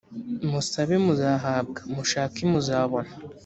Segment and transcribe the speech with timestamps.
[0.51, 3.11] musabe muzahabwa mushake muzabona